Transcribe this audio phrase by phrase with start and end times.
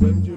[0.00, 0.29] Strange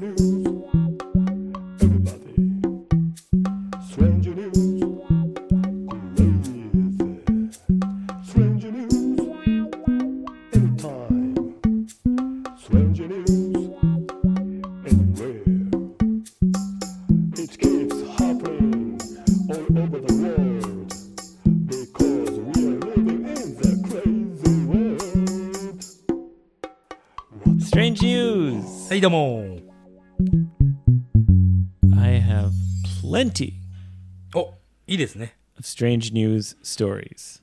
[35.73, 37.43] strange news stories.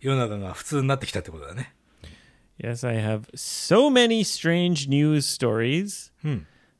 [0.00, 1.74] 世の中が普通になってきたってことだね。
[2.58, 6.12] Yes, I have so many strange news stories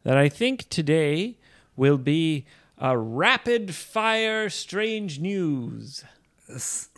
[0.05, 1.37] that I think today
[1.77, 2.45] will be
[2.79, 6.05] a rapid fire strange news.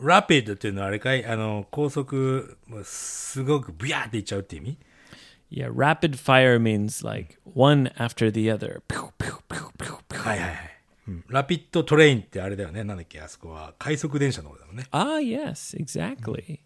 [0.02, 4.78] ラピッドっていうのはあれかいあの、高速、もうすごくビヤーっていっちゃうって意味
[5.50, 8.82] Yeah, rapid fire means like one after the other.
[8.88, 10.18] Pew, pew, pew, pew, pew.
[10.18, 10.58] はいはいはい。
[11.08, 12.82] うん、ラピッドトレインってあれだよね。
[12.82, 14.86] なんだっけあそこは快速電車の方だもんね。
[14.90, 16.60] Ah, yes, exactly.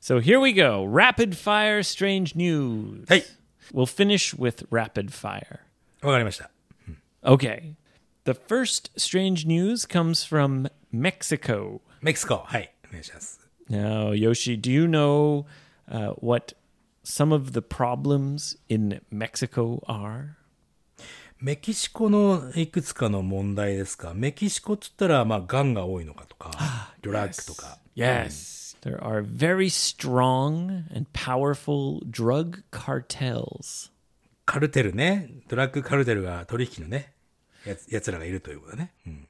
[0.00, 0.84] So here we go.
[0.84, 3.06] Rapid fire strange news.
[3.08, 3.24] はい。
[3.72, 5.60] We'll finish with rapid fire.
[6.02, 6.50] わかりました。
[7.24, 7.74] Okay.
[8.24, 11.80] The first strange news comes from Mexico.
[12.02, 12.44] メキシコ。
[12.46, 12.72] はい。
[12.88, 13.40] お願いします。
[13.68, 15.46] Now, Yoshi, do you know
[15.90, 16.54] uh, what
[17.02, 20.36] some of the problems in Mexico are?
[21.41, 24.13] メキシコのいくつかの問題ですか？
[24.13, 26.51] メキシコっつったら、まあ、ガンが多いのかとか、
[27.01, 27.79] ドラッグとか。
[27.95, 28.77] Yes.
[28.81, 33.89] There are very strong and powerful drug cartels.
[34.45, 35.29] カルテルね。
[35.47, 37.13] ドラッグカルテルが取引のね、
[37.65, 38.91] やつやつらがいるということだね。
[39.07, 39.27] うん。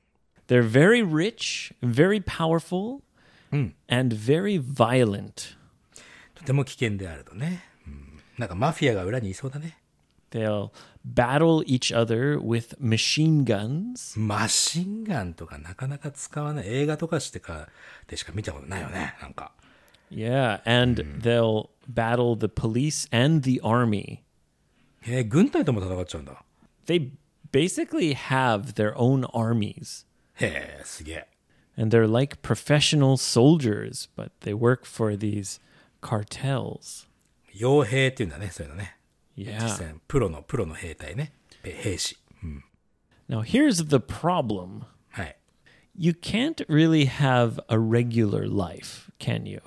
[0.48, 3.02] They're very rich, very powerful,
[3.52, 5.58] and very violent.
[6.34, 7.66] とても危険であるとね。
[7.86, 8.20] うん。
[8.40, 9.78] なんかマフィアが裏にいそうだね。
[10.31, 10.73] They'll
[11.05, 14.19] battle each other with machine guns.
[14.19, 16.69] マシンガンとかなかなか使わない。
[16.69, 17.69] 映画とかしてか、
[18.09, 19.15] でしか見たことないよね。
[19.23, 19.53] なんか。
[20.11, 24.19] Yeah, and they'll battle the police and the army.
[25.07, 26.45] えー軍隊とも戦っちゃうんだ。
[26.87, 27.11] They
[27.53, 30.07] basically have their own armies.
[30.35, 31.29] へえ、すげえ。
[31.77, 35.61] And they're like professional soldiers, but they work for these
[36.01, 37.07] cartels.
[37.55, 38.97] 傭兵っていうんだね、そういうのね。
[39.46, 39.70] 実 Yeah.
[39.70, 41.34] 際、プロの、プロの兵隊ね。
[41.64, 42.18] え兵士。
[43.30, 45.38] Now, here's the problem はい。
[45.96, 49.62] you can't really have a regular life, can you?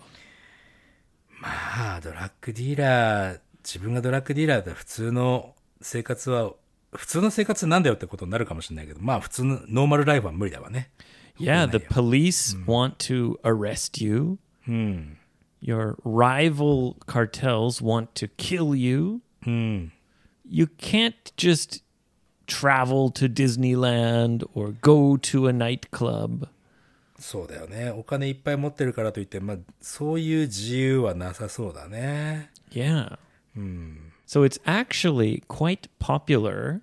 [1.40, 6.52] まあ、ドラッグディーラー、自分がドラッグディーラーだったら普通の生活は、
[6.92, 10.90] 普通の生活なんだよってことになるかもしれないけど、まあ普通のノーマルライフは無理だわね。
[11.38, 14.38] Yeah, the police want to arrest you.
[15.60, 19.20] Your rival cartels want to kill you.
[19.45, 21.83] You can't just
[22.47, 26.47] travel to Disneyland or go to a nightclub.
[27.19, 27.89] そうだよね。
[27.89, 32.51] お金いっぱい持ってるからといって、まあ、そういう自由はなさそうだね。
[32.71, 33.17] Yeah.
[34.27, 36.81] So it's actually quite popular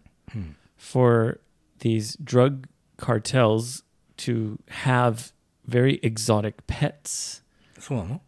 [0.76, 1.38] for
[1.78, 2.66] these drug
[2.96, 3.84] cartels
[4.16, 5.32] to have
[5.68, 7.42] very exotic pets
[7.78, 8.20] そうなの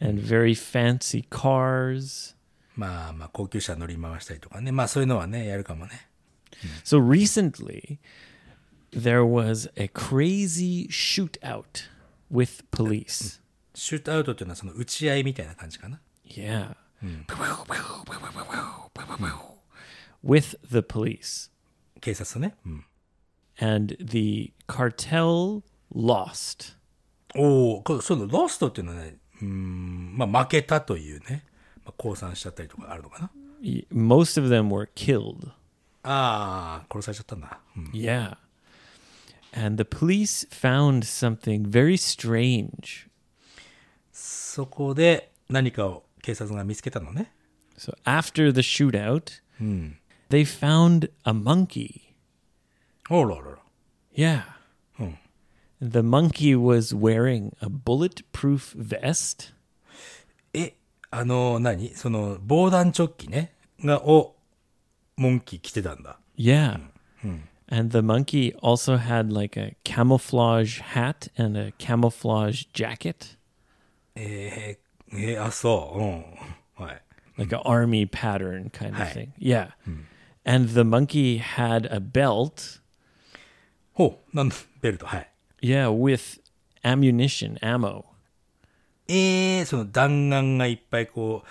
[0.00, 2.34] and very fancy cars.
[2.77, 4.71] まあまあ、高級車乗り回したりとかね。
[4.71, 6.07] まあそういうのはね、やるかもね。
[6.85, 7.97] So recently,
[8.91, 11.89] there was a crazy shootout
[12.31, 13.41] with police.
[13.73, 15.99] シュートアウトっていうのはその打ち合いみたいな感じかな。
[16.25, 16.75] Yeah.
[20.23, 21.51] With the police.
[21.99, 22.55] 警察とね。
[22.65, 22.85] うん。
[23.59, 25.63] And the cartel
[25.93, 26.75] lost.
[27.35, 31.43] おお、こそのロストっていうのはね、うーん、まあ負けたというね。
[31.86, 33.30] まあ、降参しちゃったりとかあるのかな。
[33.62, 35.48] Y- Most of them were killed.
[36.04, 37.60] ああ、殺されちゃったんだ。
[37.76, 37.84] うん。
[37.92, 38.36] Yeah.
[39.54, 43.08] And the police found something very strange.
[44.12, 47.32] そこで何かを警察が見つけたのね。
[47.76, 49.40] So after the shootout,
[50.30, 52.00] they found a monkey.
[53.10, 53.58] おららら。
[54.14, 54.42] Yeah.
[55.80, 59.52] The monkey was wearing a bulletproof vest.
[60.54, 60.74] え、
[61.10, 63.52] あの、何その、防弾チョッキね。
[63.84, 64.36] が、を、
[65.16, 66.18] モンキー着てたんだ。
[66.36, 66.80] Yeah.
[67.68, 73.38] And the monkey also had like a camouflage hat and a camouflage jacket,
[74.14, 76.00] えー、えーあ、そう。
[76.00, 76.84] うん。
[76.86, 77.02] はい。
[77.38, 79.06] like an army pattern kind of Hi.
[79.06, 79.32] thing.
[79.38, 79.70] Yeah.
[80.44, 82.80] And the monkey had a belt,
[83.94, 85.30] ほう、なんだ、ベルト、はい。
[85.62, 86.40] yeah, with
[86.82, 88.04] ammunition, ammo.
[89.07, 91.47] えー、その弾丸がいっぱいこう、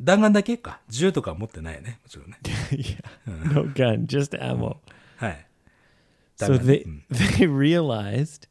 [0.00, 0.80] 弾丸だけか。
[0.88, 2.00] 銃とかは持ってないよね。
[2.02, 2.38] もちろんね。
[2.70, 3.54] yeah.
[3.54, 4.76] No gun, just ammo.
[5.16, 5.46] はい。
[6.36, 8.48] So they うん、they realized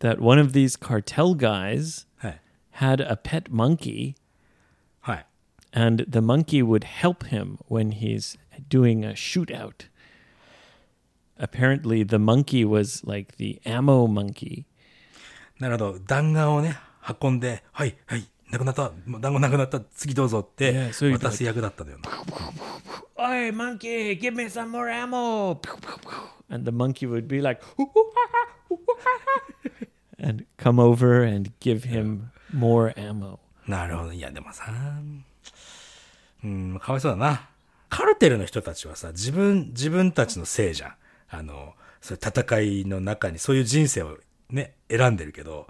[0.00, 2.40] that one of these cartel guys はい。
[2.76, 4.14] had a pet monkey
[5.00, 5.26] はい。
[5.72, 8.38] and the monkey would help him when he's
[8.68, 9.88] doing a shootout.
[11.40, 14.64] Apparently, the monkey was like the ammo monkey.
[15.58, 15.98] なるほど。
[15.98, 16.76] 弾丸をね、
[17.20, 22.10] 運んで、はい、はい、なくなった、もう弾丸なくなった、次どうぞって渡す役だったんだよな。
[23.20, 25.60] Oi, monkey, give me some more ammo.
[26.50, 27.62] And the monkey would be like,
[30.18, 33.38] and come over and give him more ammo.
[33.66, 34.12] なるほど。
[34.12, 34.64] いや、でもさ、
[36.42, 37.48] うん、かわいそうだな。
[37.90, 40.94] カルテルの人たちはさ、自分、自分たちのせいじゃん。
[41.30, 44.18] あの、そういう戦いの中にそういう人生を
[44.50, 45.66] ね、選んでるけど、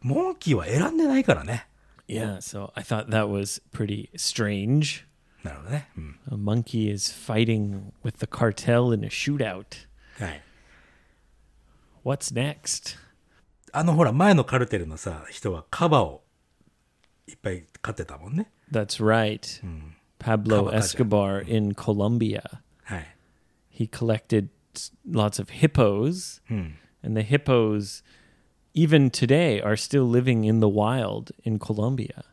[0.00, 1.66] モンキーは選んでないからね。
[2.08, 5.04] Yeah, so I thought that was pretty strange.
[5.42, 5.88] なるほどね。
[5.96, 6.18] うん。
[6.32, 9.86] A monkey is fighting with the cartel in a shootout.
[10.18, 10.42] はい。
[12.04, 12.96] What's next?
[13.72, 16.22] あのほら、前のカルテルのさ、人はカバを
[17.26, 18.50] いっぱい飼ってたもんね。
[18.70, 19.40] That's right.
[20.18, 20.78] Pablo Kamakaja.
[20.78, 22.42] Escobar in Colombia.
[22.84, 23.16] はい。
[23.70, 26.40] He collected s- lots of hippos,
[27.02, 28.04] and the hippos,
[28.78, 32.24] even today, are still living in the wild in Colombia.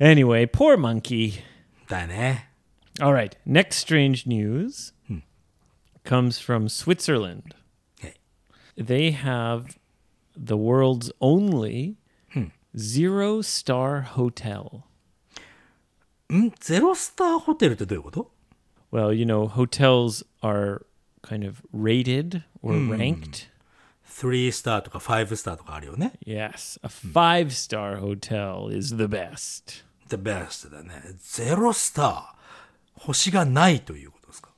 [0.00, 1.42] Anyway, poor monkey.
[1.88, 2.48] だよね。
[3.00, 4.92] All right, next strange news
[6.04, 7.54] comes from Switzerland.
[8.00, 8.14] はい。
[8.76, 9.76] They have
[10.36, 11.96] the world's only
[12.76, 14.82] zero star hotel.
[16.32, 18.30] んゼロスターホテルってどういうこと
[18.90, 20.86] Well, you know, hotels are
[21.22, 23.48] kind of rated or ranked.
[24.13, 26.13] three star とか five star とかあるよね。
[26.25, 29.83] Yes, a five star hotel is the best.
[30.09, 31.01] The best だね。
[31.19, 32.23] ゼロスター。
[32.95, 34.49] 星がないということですか。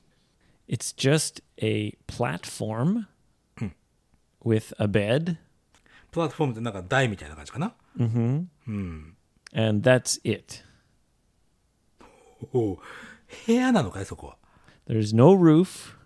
[0.68, 3.06] It's just a platform
[3.56, 3.70] hmm.
[4.44, 5.36] with a bed.
[6.10, 7.74] プラットフォームってなんか台みたいな感じかな。
[7.98, 8.44] Mm-hmm.
[8.68, 9.16] うん。
[9.54, 9.82] And hmm.
[9.82, 10.62] that's it.
[12.52, 12.78] Oh, おお
[13.46, 14.36] 部屋なのかいそこは。
[14.86, 15.96] There's no roof.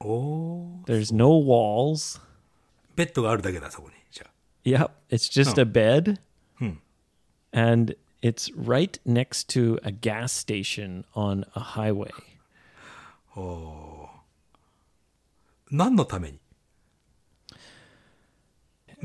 [0.00, 0.82] Oh.
[0.86, 2.20] There's no walls.
[2.96, 3.94] ベッドがあるだけだ、そこに。
[4.10, 4.30] じゃあ。
[4.64, 6.18] Yep, it's just a bed.
[7.52, 12.10] And it's right next to a gas station on a highway.
[15.70, 16.40] 何のために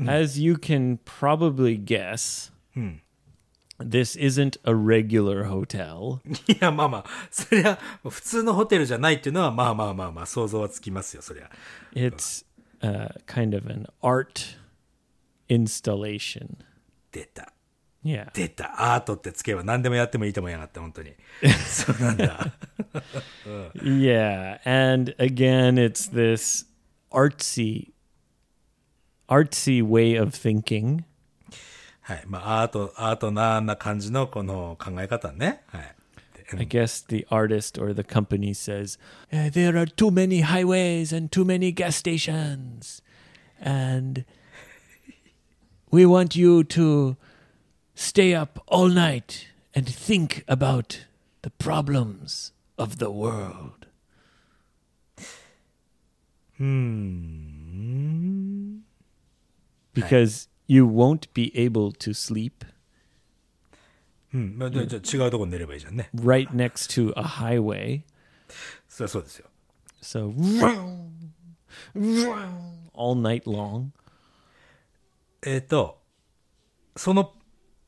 [0.08, 2.50] As you can probably guess,
[3.78, 6.20] this isn't a regular hotel.
[6.48, 7.78] いや、まあまあ、そりゃ、
[8.08, 11.50] 普通のホテルじゃないっていうのは、まあまあまあまあ、想像はつきますよ、そりゃ。
[11.94, 12.44] It's
[12.82, 14.56] uh, kind of an art
[15.48, 16.58] installation.
[17.12, 17.52] 出た。
[18.04, 18.30] Yeah.
[18.32, 18.94] 出た。
[18.94, 21.12] アートってつけば何でもやってもいいと思いやがって、本当に。
[21.68, 22.52] そうなんだ。
[23.74, 24.58] Yeah.
[24.64, 26.66] And again, it's this
[27.12, 27.92] artsy,
[29.28, 31.04] artsy way of thinking.
[32.00, 32.24] はい。
[32.26, 35.62] まあ、アート、アートなな感じのこの考え方ね。
[35.68, 35.94] はい。
[36.58, 38.98] I guess the artist or the company says,
[39.32, 43.00] "Uh, There are too many highways and too many gas stations.
[43.60, 44.24] And
[45.90, 47.16] we want you to
[47.94, 51.06] stay up all night and think about
[51.42, 53.86] the problems of the world.
[56.58, 57.62] Hmm.
[59.94, 62.64] Because you won't be able to sleep
[64.33, 64.57] うん。
[64.57, 66.09] まあ、じゃあじゃあ違うところに寝ればいいじゃんね。
[66.15, 68.01] right next to a highway.
[68.87, 69.47] そりゃそうですよ。
[70.01, 70.33] So
[72.93, 73.89] all night long.
[75.45, 76.01] えっ、と、
[76.95, 77.33] その、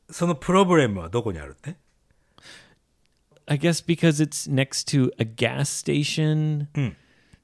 [0.10, 1.76] そのプロブレムはどこにあるって
[3.48, 6.68] I guess because it's next to a gas station,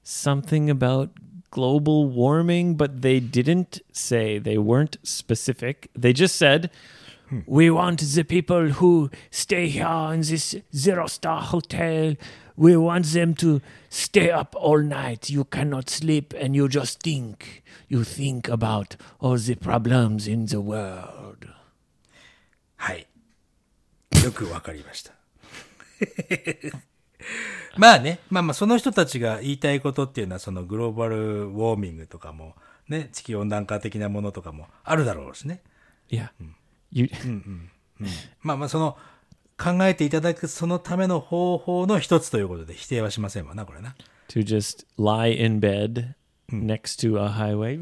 [0.04, 1.10] something about
[1.50, 5.90] global warming, but they didn't say, they weren't specific.
[5.96, 6.70] They just said,
[7.47, 12.17] we want the people who stay here in this zero star hotel.
[12.57, 15.31] We want them to stay up all night.
[15.31, 17.63] You cannot sleep and you just think.
[17.89, 21.49] You think about all the problems in the world.
[22.77, 23.07] はい。
[24.25, 25.13] よくわかりました。
[27.77, 32.55] まあね、まあまあその人たちが言いたいことっていうのはそのグローバルウォーミングとかも、
[32.89, 35.63] ね、地球温暖化的なものとかもあるだろうしね。
[36.93, 37.03] Yeah.
[37.03, 37.09] You
[38.41, 38.97] まあまあその
[39.57, 43.95] 考えていただくそのための方法の一つということで否定はしませんわな、これな。
[44.29, 46.15] to just lie in bed
[46.51, 47.77] next to a highway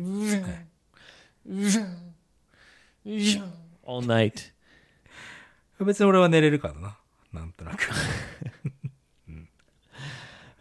[3.87, 4.53] all night.
[5.81, 6.99] 別に俺は寝れるからな。
[7.33, 7.91] なんとなく。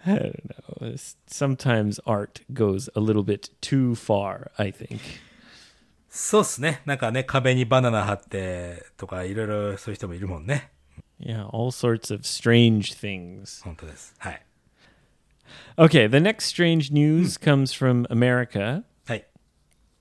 [0.06, 0.34] I don't
[0.80, 0.96] know.
[1.28, 5.00] Sometimes art goes a little bit too far, I think.
[6.17, 6.83] そうっすね。
[6.85, 10.71] なんかね、壁にバナナ貼ってとか、いろいろそういう人もいるもんね。
[11.19, 13.63] Yeah, all sorts of strange things.
[13.65, 14.15] 本当です。
[14.19, 14.43] はい。
[15.77, 18.85] Okay, the next strange news comes from America.
[19.07, 19.27] はい。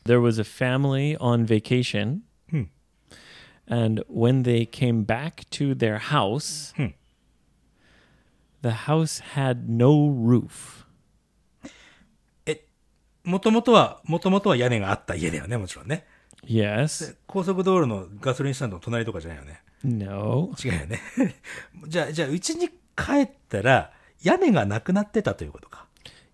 [0.06, 2.22] There was a family on vacation,
[3.68, 6.74] and when they came back to their house,
[8.62, 10.85] the house had no roof.
[13.27, 16.07] え、もともとは、もともとは屋根があった家だよね、もちろんね。
[16.45, 17.17] Yes.
[17.27, 19.63] 高速道路のガソリンスタンドの隣とかじゃないよね。
[19.83, 20.53] No.
[20.63, 21.01] 違うよね。
[21.89, 23.93] じゃあ、じゃあ、うちに帰ったら、
[24.23, 25.87] 屋根がなくなってたということか。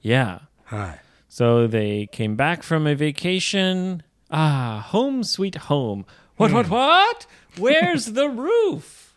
[0.03, 0.41] Yeah.
[0.65, 1.01] はい。
[1.31, 4.03] So they came back from a vacation.
[4.31, 6.05] Ah, home sweet home.
[6.37, 7.27] What, what, what?
[7.57, 9.13] Where's the roof?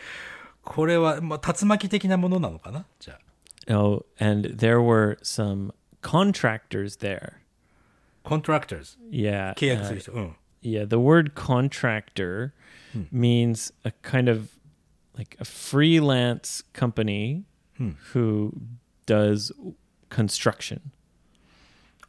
[0.62, 2.86] これは、まあ、竜巻的なものなのかな？
[3.00, 3.18] じゃあ。
[3.66, 5.72] Oh, and there were some
[6.04, 7.40] contractors there.
[8.24, 8.96] Contractors.
[9.10, 9.54] Yeah.
[9.60, 10.34] Uh, oh.
[10.60, 10.84] yeah.
[10.84, 12.54] the word contractor
[12.92, 13.04] hmm.
[13.10, 14.56] means a kind of
[15.16, 17.44] like a freelance company
[17.76, 17.92] hmm.
[18.12, 18.52] who
[19.06, 19.50] does
[20.10, 20.92] construction.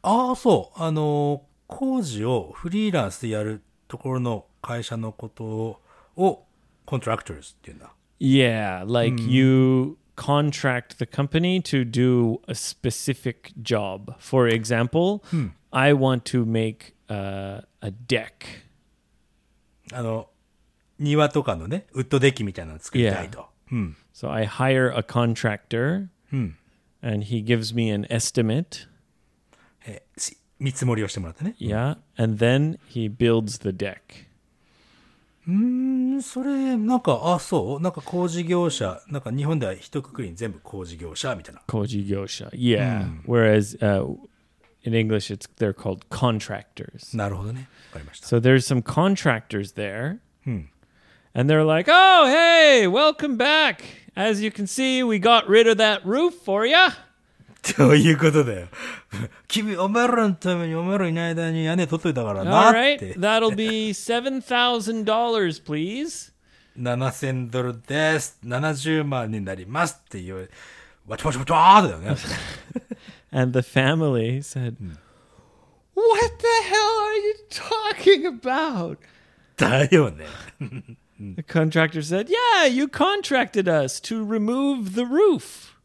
[0.02, 0.80] ああ、そう。
[0.80, 5.80] あの、工事をフリーランスでやるところの会社のこと
[6.14, 6.46] を
[6.84, 7.92] コントラクターズって言うんだ。
[8.20, 9.28] Yeah, like hmm.
[9.28, 14.15] you contract the company to do a specific job.
[14.19, 15.23] For example,
[15.71, 18.65] I want to make uh, a deck.
[19.93, 20.29] あの、
[20.99, 23.47] 庭とかのね、ウッドデッキみたいなの作りたいと。
[23.71, 23.97] うん。
[24.13, 28.87] So I hire a contractor and he gives me an estimate.
[29.85, 31.55] えーし見積もりをしてもらってね。
[31.59, 31.97] Yeah.
[32.17, 34.24] And then he builds the deck.
[35.47, 41.61] うん、それ、なんか、あ、そうなんか工事業者、なんか日本では一括りに全部工事業者みたいな。
[41.67, 42.49] Koji Gyosha.
[42.51, 43.07] Yeah.
[43.25, 44.05] Whereas uh,
[44.83, 47.17] in English, it's they're called contractors.
[47.17, 47.67] なるほどね。
[47.91, 48.27] わかりました。
[48.27, 50.19] So there's some contractors there.
[51.33, 53.83] And they're like, oh, hey, welcome back.
[54.15, 56.75] As you can see, we got rid of that roof for you.
[57.77, 58.67] どういうことだよ。
[59.47, 62.99] 君、お前らのためにお前らいない間に屋根取っといたからな All っ right.
[62.99, 63.13] て。
[63.19, 66.31] That'll be $7,000, please.
[66.77, 68.39] 7000ドルです。
[68.43, 70.49] 70万になりますっていう、
[71.07, 72.15] わちゃわちゃわちゃーだよね。
[73.31, 74.75] And the family said,
[75.93, 78.97] What the hell are you talking about?
[79.57, 80.25] だよね。
[81.19, 85.75] The contractor said, Yeah, you contracted us to remove the roof.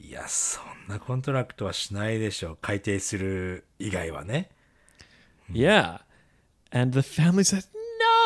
[0.00, 2.58] いや、そん なコントラクトはしないでしょう。
[2.60, 4.50] 改定する以外はね。
[5.50, 6.00] Yeah.
[6.72, 7.64] And the family said,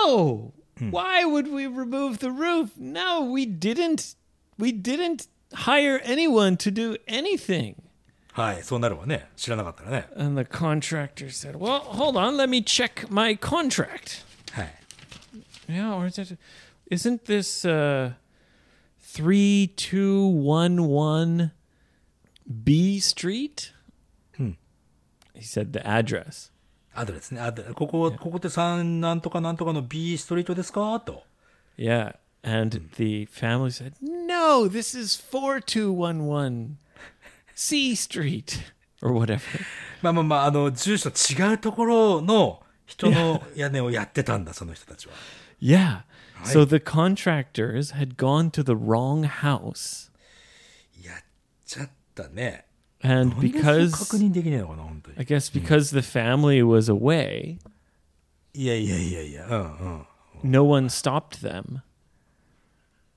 [0.04, 0.52] No.
[0.78, 2.70] Why would we remove the roof?
[2.76, 4.14] No, we didn't.
[4.58, 7.76] We didn't hire anyone to do anything.
[8.32, 9.28] はい、そうなるわね。
[9.36, 10.08] 知らなかったらね。
[10.16, 14.24] And the contractor said, Well, hold on, let me check my contract.
[14.52, 14.74] はい。
[15.68, 16.38] Yeah, or is it,
[16.90, 18.12] isn't this uh,
[19.00, 21.50] 3211
[22.46, 23.72] B Street?
[25.34, 26.50] He said the address.
[26.94, 27.40] アドレスね。
[27.40, 31.24] アドここ、ここって3なんとかなんとかの B ストリートですかと。
[31.78, 32.16] Yeah.
[32.42, 36.76] And the family said, No, this is 4211
[37.54, 39.40] C Street or whatever.
[40.02, 45.14] まあまあまあ、あの、住所違うところの人の屋根をやってたんだ、その人たちは。
[45.60, 46.02] Yeah.
[46.44, 50.10] So the contractors had gone to the wrong house.
[51.02, 51.24] やっ
[51.66, 52.65] ちゃっ たね。
[53.03, 55.25] And because, 確認できねえのかな、本当に I。
[55.25, 57.59] guess because the family was away,
[58.53, 59.77] いやいやいやいや、うん
[60.43, 60.51] うん。
[60.51, 61.81] no one stopped them.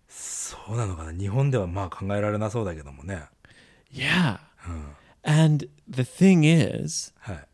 [0.08, 1.12] そうなのかな。
[1.12, 3.22] 日本ではまあ考えられなそうだけどもね。
[3.92, 4.40] Yeah.
[5.22, 7.48] And the thing is, はい。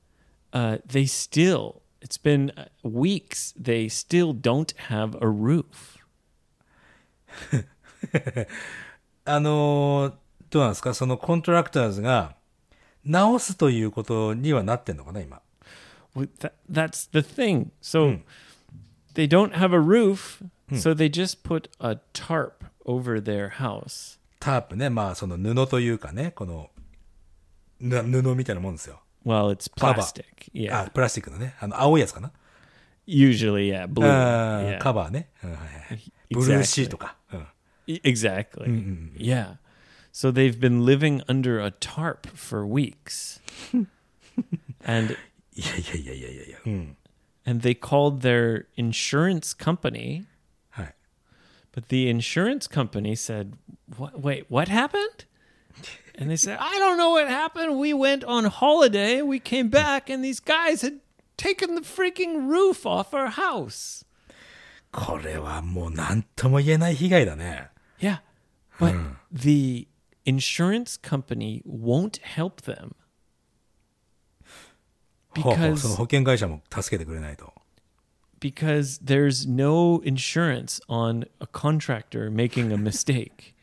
[0.53, 5.99] uh, they still, it's been uh, weeks, they still don't have a roof.
[9.25, 10.24] あのー
[10.55, 12.37] どうなんですかそのコントラクターズが
[13.05, 15.41] 直すということにはなってんのかな、今。
[16.17, 17.71] That, that's the thing.
[17.83, 18.21] So
[19.15, 24.21] they don't have a roof, so they just put a tarp over their house.
[24.39, 24.91] タープね。
[24.91, 26.71] まあ、その布というかね、この、
[27.81, 29.01] ぬ布みたいなもんですよ。
[29.27, 30.25] Well, it's plastic.
[30.55, 30.85] Yeah.
[30.85, 31.57] あ、プラスチックのね。
[31.59, 32.31] あの、青いやつかな。
[33.09, 34.05] Usually, yeah, blue.
[34.07, 34.79] Yeah.
[34.79, 35.31] カバーね。
[36.31, 37.17] ブルーシートか。
[37.33, 37.47] うん。
[37.89, 39.13] E- Exactly.
[39.17, 39.57] Yeah.
[40.14, 43.40] So they've been living under a tarp for weeks.
[44.86, 45.16] and
[45.56, 46.58] いやいやいやいやいやいや。
[46.66, 46.98] うん。
[47.46, 50.26] and they called their insurance company
[50.70, 50.96] はい。
[51.72, 53.54] But the insurance company said,
[53.98, 55.26] what, wait, what happened?
[56.18, 57.80] And they said, I don't know what happened.
[57.80, 59.22] We went on holiday.
[59.22, 61.00] We came back, and these guys had
[61.38, 64.04] taken the freaking roof off our house.
[64.92, 67.70] これはもう何とも言えない被害だね。
[68.00, 68.20] Yeah.
[68.80, 68.96] But
[69.32, 69.88] the
[70.25, 72.95] insurance company won't help them
[75.37, 75.99] oh, because
[78.41, 83.55] because there's no insurance on a contractor making a mistake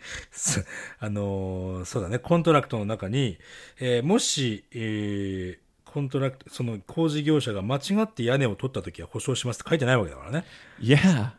[0.98, 3.38] あのそうだね、コントラクトの中に、
[3.78, 10.44] えー、もし、えー、コントラクト、その工事業者が間違って屋根を取った時は保証しますって書いてないわけだからね。
[10.80, 11.30] Yeah.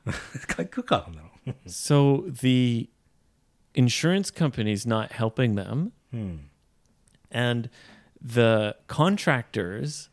[0.58, 1.30] 書くか、そんなの。
[1.66, 2.90] so the
[3.75, 5.93] insurance company's not helping them.
[7.31, 7.71] And
[8.21, 10.09] the contractors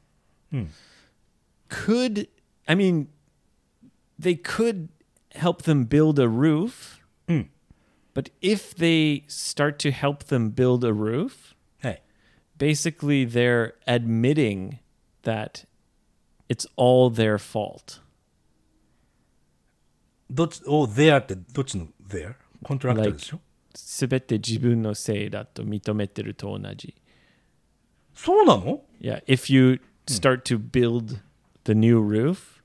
[1.70, 2.28] could,
[2.68, 3.08] I mean,
[4.20, 4.90] they could
[5.34, 7.00] help them build a roof.
[8.16, 12.04] But if they start to help them build a roof, はい。
[12.60, 14.78] basically they're admitting
[15.24, 15.66] that
[16.48, 18.02] it's all their fault.
[20.30, 22.36] どっち、お、there ってどっちの there?
[22.64, 23.40] コントラクターでしょ、
[23.87, 26.95] 全て自分のせいだと認めてると同じ。
[28.15, 31.21] そうなの Yeah, if you start to build
[31.65, 32.61] the new roof,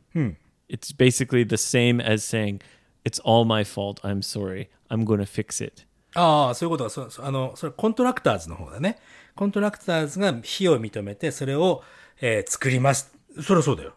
[0.68, 2.62] it's basically the same as saying,
[3.06, 4.02] "It's all my fault.
[4.02, 4.70] I'm sorry.
[4.90, 6.90] I'm to fix it." ああ、そういうことか。
[6.90, 8.98] そうそうあの、それコントラクターズの方だね。
[9.36, 11.84] コントラクターズが費を認めて、それを、
[12.22, 13.16] えー作ります。
[13.42, 13.96] そりゃそうだよ。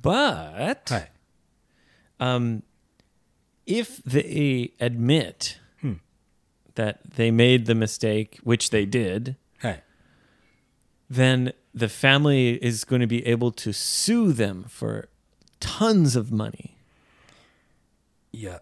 [0.00, 1.12] But はい。
[2.18, 2.62] um,
[3.66, 5.58] if they admit
[6.75, 9.83] that they made the mistake, which they did, はい。
[11.11, 15.09] then the family is going to be able to sue them for
[15.59, 16.75] tons of money.
[18.31, 18.61] いや、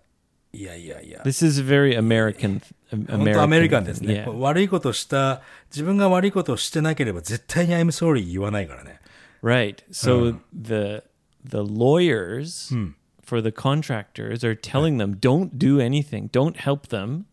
[0.54, 1.22] いやいやいや。
[1.24, 2.62] This is a very American.
[2.92, 3.86] Am- 本当アメリカン thing.
[3.88, 4.26] ですね。
[4.26, 4.32] Yeah.
[4.32, 9.00] 悪いことをした、自分が悪いことをしてなければ絶対に I'm sorry 言わないからね。
[9.44, 9.84] Right.
[9.92, 11.04] So the
[11.44, 12.74] the lawyers
[13.22, 17.26] for the contractors are telling them don't do anything, don't help them.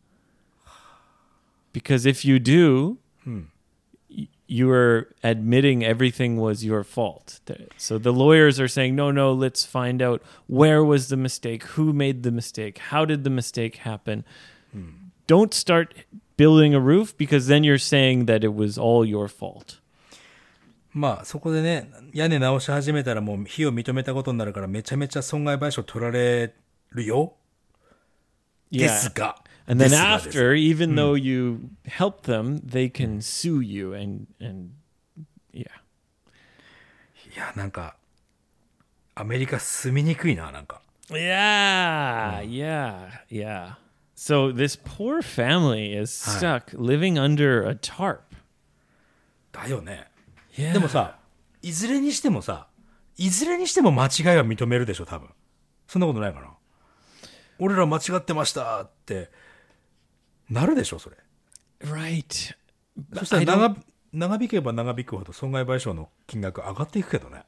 [1.76, 2.98] Because if you do,
[4.10, 7.40] y- you are admitting everything was your fault.
[7.46, 11.62] Th- So the lawyers are saying, no, no, let's find out where was the mistake,
[11.76, 14.24] who made the mistake, how did the mistake happen.
[15.26, 15.94] Don't start
[16.36, 19.78] building a roof because then you're saying that it was all your fault.
[20.94, 26.52] まあ、そこでね、屋根直し始めたらもう費を認めたことになるからめちゃめちゃ損害賠償取られ
[26.90, 27.32] るよ。
[28.70, 29.36] ですが。
[29.67, 34.69] And then ですがです after, even though you help them, they can sue you and and
[35.53, 35.67] yeah.
[37.35, 37.97] いや、なんか、
[39.13, 40.81] アメリカ住みにくいな、なんか。
[41.09, 43.75] Yeah, yeah, yeah.
[44.15, 48.21] So this poor family is stuck living under a tarp.
[49.51, 50.07] だよね。
[50.55, 50.73] Yeah.
[50.73, 51.19] でもさ、
[51.61, 52.67] いずれにしてもさ、
[53.17, 55.29] いずれにしても間違いは認めるでしょ、多分。
[55.87, 56.47] そんなことないかな。
[57.59, 59.29] 俺ら間違ってましたって、
[60.50, 61.16] なるでしょ、それ。
[61.80, 62.54] right.
[63.14, 63.76] そしたら I don't- 長
[64.12, 67.44] 長引けば長引くほど損害賠償の金額上がっていくけどね。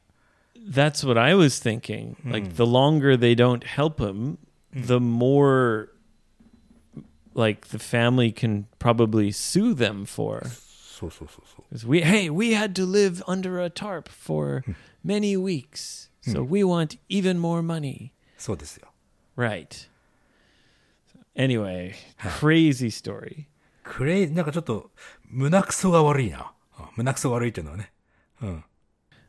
[0.57, 2.17] That's what I was thinking.
[2.25, 4.39] Like the longer they don't help him,
[4.73, 5.91] the more
[7.35, 10.43] like the family can probably sue them for.
[10.49, 11.75] そうそうそうそう。
[11.75, 14.65] Because we hey, we had to live under a tarp for
[15.05, 16.09] many weeks.
[16.23, 18.13] So we want even more money.
[18.39, 18.89] そうですよ。
[19.37, 19.88] Right.
[21.39, 21.95] Anyway,
[22.41, 23.47] crazy story.
[23.83, 24.91] クレイ、なんかちょっと、
[25.29, 26.53] 胸くそが悪いな。
[26.79, 27.93] うん胸くそ悪いっていうのはね。
[28.43, 28.65] うん。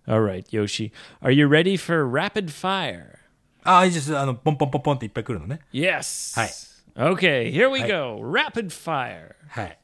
[0.07, 0.91] All right, Yoshi.
[1.21, 3.17] Are you ready for rapid fire?
[3.63, 4.15] ああ、いいです。
[4.15, 5.61] あの、ポンポンポンポンっていっぱい来るのね。
[5.73, 6.35] Yes.
[6.39, 6.49] Hi.
[6.95, 7.87] Okay, here we Hi.
[7.87, 8.19] go.
[8.21, 9.35] Rapid fire.
[9.49, 9.79] はい。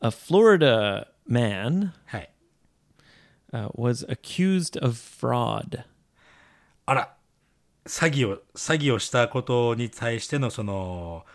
[0.00, 2.30] A Florida man はい。
[3.52, 5.84] uh, was accused of fraud.
[6.86, 7.16] あら、
[7.89, 11.25] 詐欺を、詐欺をしたことに対してのその、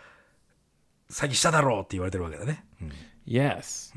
[1.11, 2.63] 詐欺しただろうって言われてるわけだね。
[3.27, 3.93] Yes.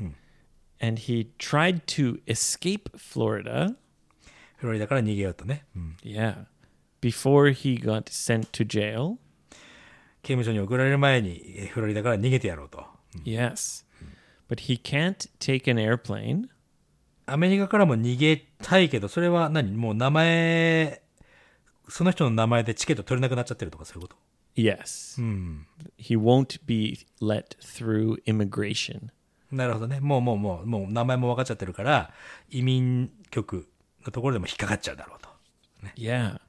[0.81, 3.75] And he tried to escape Florida.
[4.57, 5.65] フロリダから逃げようとね。
[5.75, 6.45] うん Yeah.
[7.01, 9.15] Before he got sent to jail.
[10.21, 12.85] 刑務所に送られる前にえフロリダから逃げてやろうと。
[13.23, 13.85] Yes.
[14.49, 16.49] But he can't take an airplane.
[17.25, 19.77] アメリカからも逃げたいけど、それは何？
[19.77, 21.01] もう名前、
[21.89, 24.15] その人の名前でチケット取れなくなっちゃってるとかそういうこと
[24.55, 25.17] Yes.
[25.97, 29.09] He won't be let through immigration.
[29.51, 29.99] なるほどね。
[29.99, 32.11] もうもうもう、もう名前も分かっちゃってるから、
[32.49, 33.69] 移民局
[34.05, 35.29] のところでも引っかかっちゃうだろうと。
[35.95, 36.39] Yeah.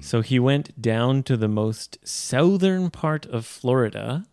[0.00, 4.24] So he went down to the most southern part of Florida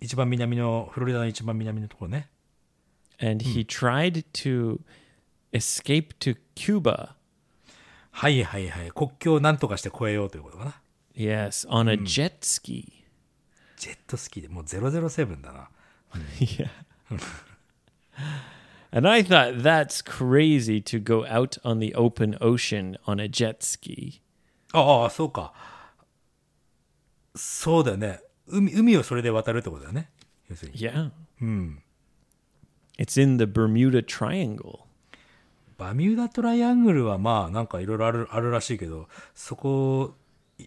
[0.00, 2.30] 一番南の、フロリダの一番南のところね。
[3.20, 4.80] and he tried to
[5.52, 7.16] escape to Cuba.
[8.20, 8.92] はいはいはい。
[8.92, 10.74] 国境をなんとかして越えようということかな。
[11.16, 12.84] Yes, on a jet ski.
[13.78, 15.70] ジェットスキーでもう007だな。
[16.38, 16.68] yeah.
[18.92, 23.62] and I thought that's crazy to go out on the open ocean on a jet
[23.62, 24.20] ski.
[24.74, 25.54] ああ、そうか。
[27.34, 28.20] そうだよね。
[28.46, 30.10] 海、海をそれで渡るってことだよね。
[30.50, 30.78] 要するに。
[30.78, 31.10] Yeah.
[32.98, 34.89] It's in the Bermuda Triangle.
[35.80, 40.14] バミューダトライアングルはまあなんかいろいろある、あるらしいけど、そこ、
[40.58, 40.66] い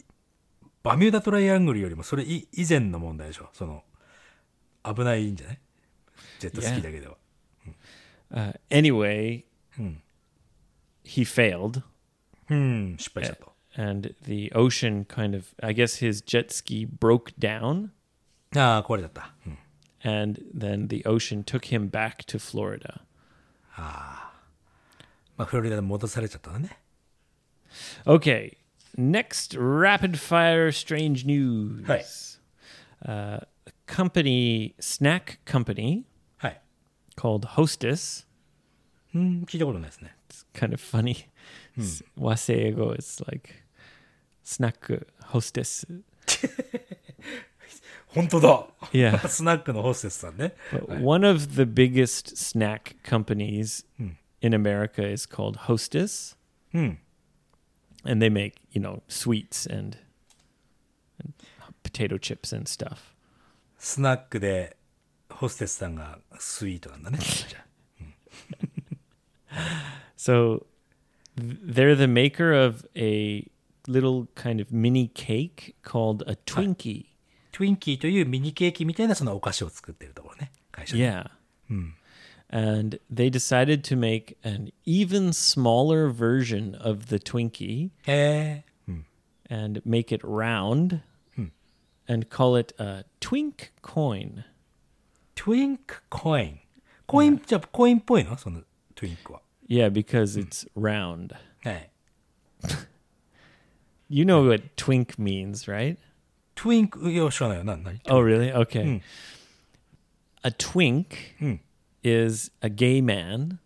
[0.82, 3.49] バミューダトライアングルよりもそれい以前の問題でしょ？
[3.54, 3.84] その、
[4.84, 5.60] 危ないんじゃない？
[6.39, 7.15] ジェットスキーだけでは。
[8.32, 9.43] Uh, anyway,
[11.06, 11.84] he failed,
[12.49, 13.54] うん、失敗したと。
[13.76, 17.89] and the ocean kind of, I guess his jet ski broke down,
[18.56, 19.36] ああ、壊れちゃった。
[19.45, 19.58] うん
[20.06, 23.02] and then the ocean took him back to Florida.
[25.37, 26.79] まあ、フロリダで戻されちゃったのね。
[28.05, 28.57] Okay,
[28.97, 31.85] next rapid fire strange news.
[31.87, 32.05] Hi.
[33.07, 36.05] Uh, a company, snack company
[36.38, 36.61] はい。
[37.17, 38.27] called Hostess.
[39.14, 40.14] うん、聞いたことないですね。
[40.29, 41.29] It's kind of funny.
[41.79, 43.55] S- Waseigo is like
[44.45, 45.87] snack hostess.
[48.09, 49.27] 本当だ Yeah.
[49.29, 50.55] スナックのホステスさんね。
[50.73, 53.85] But one of the biggest snack companies
[54.44, 56.36] in America is called Hostess.
[56.72, 56.92] Hmm.
[58.06, 59.98] And they make, you know, sweets and,
[61.18, 61.34] and
[61.82, 63.16] potato chips and stuff.
[63.78, 64.72] Snack de
[65.32, 67.18] Hostess sanga sweet on the
[70.18, 70.66] So
[71.36, 73.48] they're the maker of a
[73.88, 77.06] little kind of mini cake called a Twinkie.
[77.54, 80.52] Twinkie to you, mini cake, というミニケーキみたいなそのお菓子を作ってるところね。
[80.72, 81.04] 会社で。
[81.04, 81.30] Yeah.
[81.70, 81.78] うん。
[81.78, 82.03] Hmm
[82.54, 87.89] and they decided to make an even smaller version of the Twinkie
[88.86, 89.00] hmm.
[89.50, 91.02] and make it round
[91.36, 91.46] hmm.
[92.08, 94.44] and call it a Twink coin.
[95.36, 96.60] Twink coin.
[97.08, 97.58] Coin, yeah.
[97.72, 98.28] coin point.
[98.96, 99.18] Twink
[99.66, 100.42] Yeah, because hmm.
[100.42, 101.36] it's round.
[104.10, 105.98] You know what twink means, right?
[106.56, 106.94] Twink,
[108.06, 108.52] oh, really?
[108.52, 109.02] Okay.
[110.44, 111.34] A twink
[112.04, 113.60] is a gay man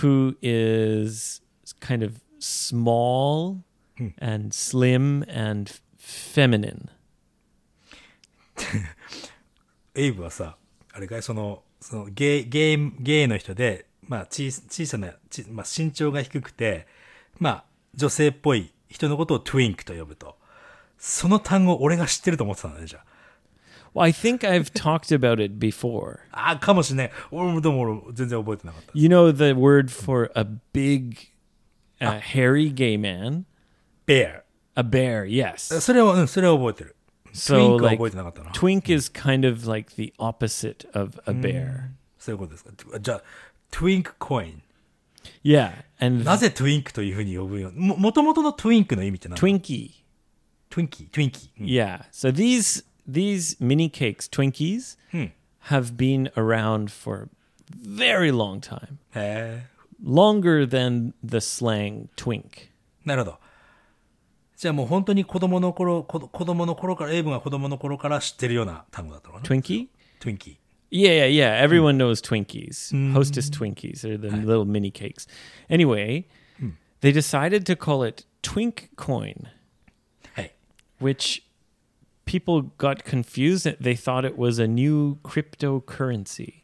[0.00, 1.42] who is
[1.80, 3.58] kind of small
[4.18, 6.88] and slim and feminine.
[9.94, 10.56] エイブはさ、
[10.92, 16.86] あれかい、その、そのゲイ、ゲイ、ゲイの人で、まあ、小小さな、ちまあ、身長が低くて、
[17.38, 20.36] まあ、女性っぽい人のことをトゥインクと呼ぶと。
[20.98, 23.04] その単語俺が知ってると思ってたんだね、じゃ
[23.93, 26.19] Well, I think I've talked about it before.
[26.31, 26.51] あ。
[26.51, 27.11] あ、かもしれない。
[27.31, 28.91] 俺もでも俺全然覚えてなかった。
[28.93, 31.17] You know the word for a big,
[31.99, 33.45] uh, hairy gay man?
[34.05, 34.47] ベア。
[34.79, 35.79] A bear, yes.
[35.81, 36.95] それは、うん、それは覚えてる。
[37.25, 38.51] トゥイ So, ンクは like, 覚えてなかったな。
[38.51, 41.89] twink is kind of like the opposite of a bear.
[42.19, 42.99] そういうことですか。
[42.99, 43.23] じゃあ、
[43.71, 44.61] トゥインクコイン。
[45.43, 49.91] Yeah, and なぜトゥインクというふうに呼ぶよも、もともとのトゥインクの意味って何 Twinkie.
[50.69, 51.61] トゥインキー、トゥインキー。
[51.61, 52.05] うん Yeah.
[52.11, 54.97] So these these mini cakes, Twinkies,
[55.61, 57.27] have been around for a
[57.71, 58.99] very long time.
[59.15, 59.67] へえ。
[60.03, 62.69] Longer than the slang twink.
[63.05, 63.39] なるほど。
[64.55, 69.87] じゃあもう本当に子供の頃、子子供の頃から、エイブが子供の頃から知ってるような単語だったのかな Twinkie?
[70.19, 70.57] トゥインキー。
[70.89, 71.61] Yeah, yeah, yeah.
[71.61, 72.91] Everyone knows Twinkies.
[73.13, 74.01] Hostess Twinkies.
[74.01, 75.27] They're the little mini cakes.
[75.69, 76.25] Anyway,
[77.01, 79.47] they decided to call it Twink Coin,
[80.33, 80.55] はい。
[81.01, 81.43] which
[82.25, 83.65] people got confused.
[83.79, 86.63] They thought it was a new cryptocurrency.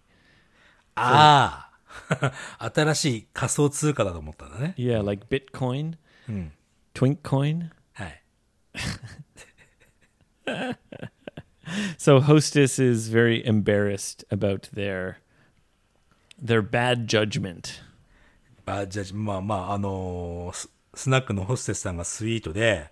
[0.96, 1.70] あ
[2.60, 2.72] あ。
[2.74, 4.74] 新しい仮想通貨だと思ったんだね。
[4.78, 5.98] Yeah, like Bitcoin,
[6.94, 7.70] Twink Coin.
[7.94, 8.24] はい。
[11.98, 15.18] So Hostess is very embarrassed about their
[16.44, 17.82] their bad judgment.
[18.66, 22.90] あじゃあ、まあまあ、あのース、スナックのホステスさんがスイートで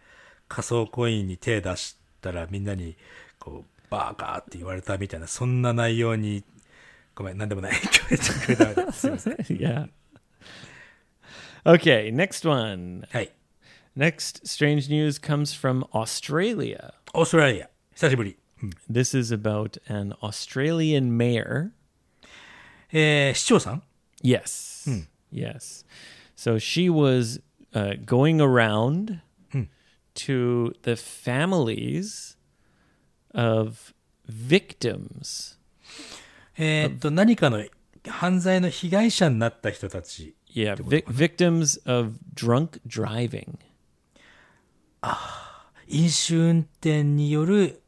[0.47, 2.95] 仮想コインに手出し たらみんなに、
[3.39, 6.43] こう、バーカーって言われたみたいな、そんな内容に、
[7.15, 7.73] ごめん、なんでもない。
[7.73, 9.33] 聞 こえちゃくれたすいません。
[9.35, 9.89] yeah.
[11.63, 13.07] Okay, next one.
[13.11, 13.31] はい。
[13.95, 16.93] Next strange news comes from Australia.
[17.13, 17.69] オーストラリア。
[17.93, 18.37] 久しぶり。
[18.89, 21.71] This is about an Australian mayor.
[22.93, 23.83] えー、市長さん
[24.23, 25.05] Yes.
[25.31, 25.85] Yes.
[26.35, 27.41] So she was
[27.73, 29.19] uh, going around
[30.15, 32.37] to the families
[33.33, 33.93] of
[34.27, 35.57] victims.
[36.57, 37.63] えーっと、何かの
[38.07, 40.35] 犯罪の被害者になった人たち。
[40.53, 43.57] Yeah, vic- victims of drunk driving.
[45.87, 47.81] 飲酒運転による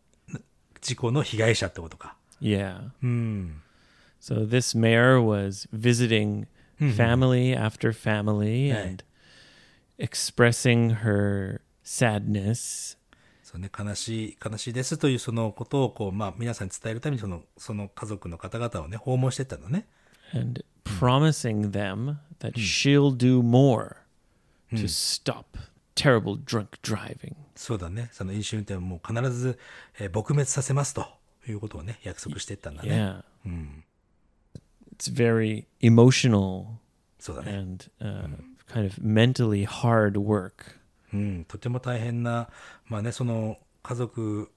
[0.82, 2.16] 事故の被害者ってことか。
[2.42, 2.90] Yeah.
[3.02, 3.62] うん。
[4.20, 6.48] So this mayor was visiting
[6.80, 8.82] family after family Right.
[8.88, 9.04] and
[9.98, 12.99] expressing her sadness
[13.43, 19.87] そうね、悲しい、悲しいですというそのことをこう、まあ皆さんに伝えるためにその、その家族の方々をね、訪問してったのね。
[20.35, 24.03] and promising them that she'll do more
[24.71, 25.57] to stop
[25.95, 27.37] terrible drunk driving.
[27.57, 28.11] そうだね。
[28.13, 29.59] その飲酒運転をもう必ず、
[29.99, 31.07] えー撲滅させますと
[31.49, 32.91] いうことをね、約束していったんだね。
[32.91, 33.23] Yeah.
[34.95, 36.67] It's very emotional
[37.19, 37.53] そうだね。
[37.53, 38.29] and uh,
[38.69, 40.78] kind of mentally hard work.
[41.13, 42.49] うん、とても大変な、
[42.87, 44.51] まあね、その家族、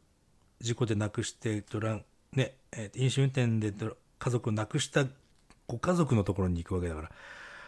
[0.59, 3.73] 事故で亡くしてドラン、ね、えー飲酒運転で
[4.19, 5.05] 家族を亡くした
[5.67, 7.11] ご家族のところに行くわけだから、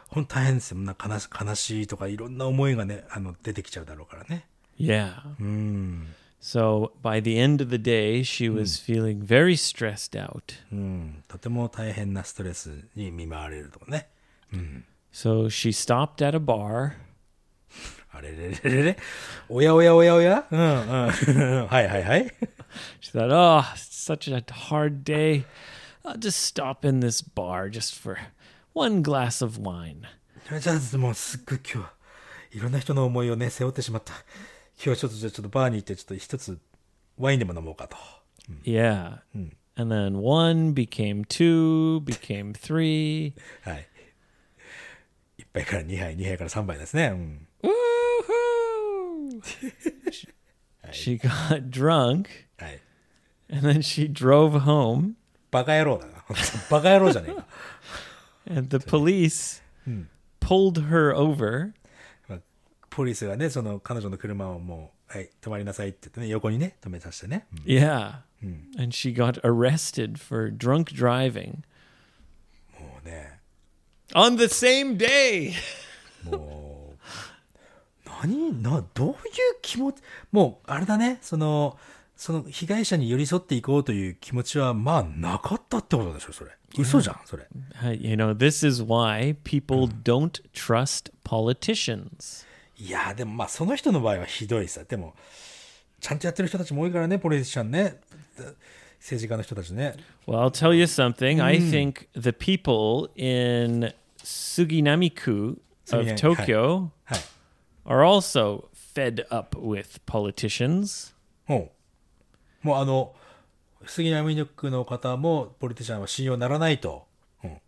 [0.07, 0.77] 本当大変ですよ。
[0.79, 4.45] な悲し悲しいとかいろんな思いがね、あの出てきちゃうだろうからね。
[4.77, 5.13] Yeah.
[5.39, 6.07] うん、
[6.41, 10.41] So by the end of the day, she was feeling very stressed out.
[10.71, 14.09] うん、とても大変なストレスに見舞われるとかね。
[15.11, 16.93] So she stopped at a bar
[18.13, 18.97] あれれれれれ
[19.49, 20.67] おやおやおやおやうんうん。
[21.67, 22.32] はいはいはい。
[23.02, 25.45] She thought, oh, it's such a hard day.
[26.06, 28.17] I'll just stop in this bar just for
[28.73, 30.04] one glass of wine.
[30.60, 31.89] じゃあもうすっごい今
[32.52, 34.13] 日、いろんな人の思いをね、背負ってしまった。
[34.76, 36.60] 今日はちょっとじゃあちょっとバーに行ってちょっと一つ
[37.17, 37.97] ワインでも飲もうかと。
[38.63, 39.19] Yeah.
[39.76, 43.34] And then one became two, became three.
[43.63, 43.88] はい。
[45.39, 47.08] 1杯から2杯、2杯から3杯ですね。
[47.08, 47.47] うん。
[47.63, 47.92] Woohoo!
[50.92, 52.80] she got drunk はい。
[53.50, 55.14] and then she drove home
[55.50, 56.12] バカ野郎だな。
[56.70, 57.46] バカ野郎じゃねえか。
[58.50, 59.62] and the police
[60.40, 61.72] pulled her over
[62.28, 62.38] まあ
[62.90, 67.46] ポリスがね、その彼女の車をもう、はい、止まりなさいって言ってね、横にね、止めさせてね。
[67.52, 68.20] うん Yeah.
[68.78, 71.64] And she got arrested for drunk driving
[72.78, 73.40] もうね、
[74.14, 75.54] on the same day.
[76.24, 76.71] もう、
[78.23, 79.15] 何な、どういう
[79.62, 79.97] 気持ち、
[80.31, 81.77] もう、あれだね、その、
[82.15, 86.51] その被害者に寄り添っていこうという気持ちは、まあ、なかったってことでしょ、それ。
[86.77, 87.47] 嘘じゃん、それ。
[87.81, 92.45] Uh, You know, this is why people don't trust politicians.
[92.77, 94.83] いや、でもまあ、その人の場合はひどいさ。
[94.83, 95.15] でも、
[95.99, 97.99] ちゃんとやってる人たちも多いからね、ポリティシャンね。
[98.99, 99.95] 政治家の人たちね。
[100.27, 101.43] Well, I'll tell you something.
[101.43, 103.91] I think the people in
[104.23, 105.57] Suginamiku
[105.91, 107.19] of Suginami- Tokyo はい。
[107.84, 111.14] are also fed up with politicians.
[111.46, 111.72] も
[112.62, 113.14] う、もうあの、
[113.87, 117.06] 杉並区の方も、ポリティシャンは信用ならないと。
[117.42, 117.61] うん。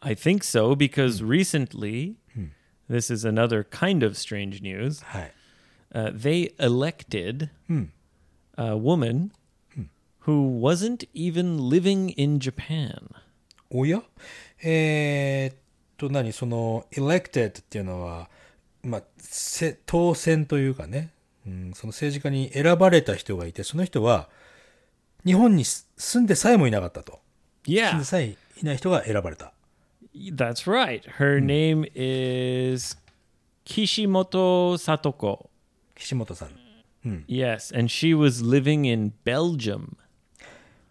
[0.00, 2.16] I think so because recently,
[2.88, 5.02] this is another kind of strange news.
[5.04, 5.32] はい。
[5.94, 7.50] Uh, they elected
[8.56, 9.30] a woman
[10.20, 13.10] who wasn't even living in Japan.
[13.70, 14.02] おや
[14.62, 15.56] えー、っ
[15.96, 18.30] と、何その、elected っていうのは、
[18.87, 21.11] まあ、せ当選というかね、
[21.45, 24.29] うん、その政治家に選ばれた人がいて、その人は、
[25.25, 27.19] 日本にす住んでさえもいなかったと。
[27.65, 29.51] 住ん Yeah, でさえいない人が選ばれた。
[30.13, 31.03] that's right.
[31.17, 32.95] Her name is
[33.65, 35.49] Kishimoto Satoko.
[37.27, 39.97] Yes, and she was living in Belgium.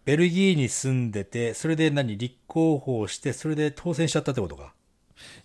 [0.05, 4.73] ベルギーに住んでて、それで何立候補をして、それで当選しちゃったってことか。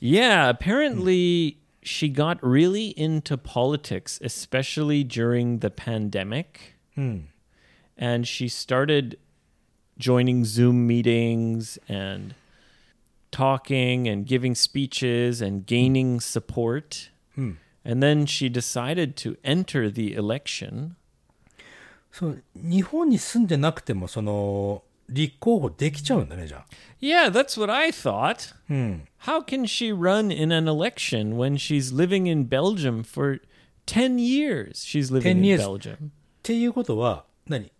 [0.00, 6.75] Yeah, apparently she got really into politics, especially during the pandemic.
[7.97, 9.17] And she started
[9.97, 12.35] joining Zoom meetings and
[13.31, 17.09] talking and giving speeches and gaining support.
[17.85, 20.95] And then she decided to enter the election.
[22.11, 26.66] そう、日本に住んでなくても、その、 立候補できちゃうんだね、じゃあ。
[27.00, 28.54] Yeah, that's what I thought.
[29.26, 33.40] How can she run in an election when she's living in Belgium for
[33.86, 34.84] 10 years?
[34.84, 35.58] She's living 10 in years.
[35.60, 35.96] Belgium.
[35.96, 35.98] っ
[36.42, 37.70] ていうことは、何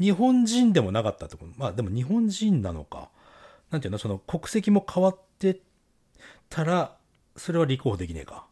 [0.00, 3.10] 日本人でもなかったってことまあでも日本人なのか。
[3.70, 5.60] なんていうのその国籍も変わって
[6.48, 6.96] たら、
[7.36, 8.46] それは立候補できねえか。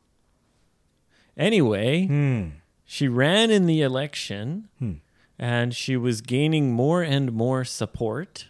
[1.36, 2.62] Anyway, うん。
[2.86, 4.64] she ran in the election
[5.39, 8.47] and she was gaining more and more support.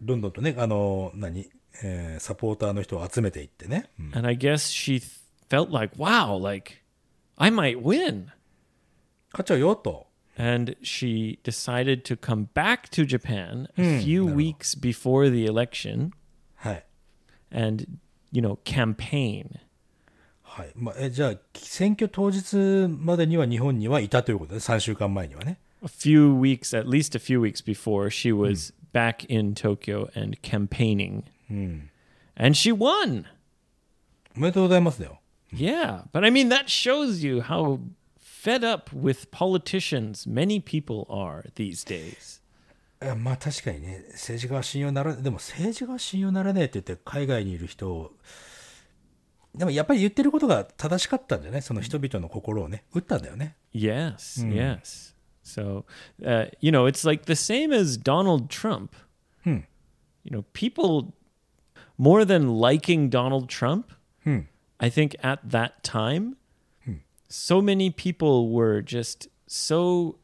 [0.00, 1.50] どんどんとね、あの、何
[1.82, 3.90] えーサポーターの人を集めていってね。
[3.98, 6.82] うん And I guess she th- felt like, wow, like
[7.36, 8.26] I might win.
[9.32, 10.06] 買っちゃうよと。
[10.36, 16.12] And she decided to come back to Japan a few weeks before the election
[16.54, 16.84] はい。
[17.50, 17.86] and,
[18.30, 19.58] you know, campaign.
[20.42, 20.70] はい。
[20.76, 22.56] まあ、え、じゃあ、選挙当日
[22.88, 25.58] までには日本にはいたということで、3週間前にはね。
[25.82, 30.40] A few weeks, at least a few weeks before, she was back in Tokyo and
[30.42, 31.24] campaigning.
[31.48, 33.26] And she won.
[34.36, 35.20] おめでとうございますだよ。
[35.52, 36.04] Yeah.
[36.12, 37.80] But I mean, that shows you how
[38.20, 42.40] fed up with politicians many people are these days.
[43.00, 48.12] えまあ確かにね、政治家は信用ならでも政治家は信用ならねえって言って海外にいる人を、
[49.54, 53.56] でもやっぱり言ってることが正しかったんじゃないその人々の心をね、打ったんだよね。
[53.72, 55.11] Yes, yes.
[55.42, 55.84] So,
[56.24, 58.94] uh, you know, it's like the same as Donald Trump.
[60.24, 61.14] You know, people
[61.96, 63.92] more than liking Donald Trump,
[64.78, 66.36] I think at that time,
[67.28, 70.16] so many people were just so